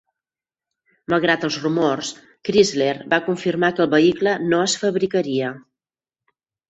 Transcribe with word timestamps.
Malgrat 1.13 1.43
els 1.49 1.57
rumors, 1.65 2.09
Chrysler 2.49 2.89
va 3.13 3.19
confirmar 3.27 3.69
que 3.77 3.87
el 3.89 3.93
vehicle 3.95 4.37
no 4.47 4.63
es 4.71 4.77
fabricaria. 4.85 5.53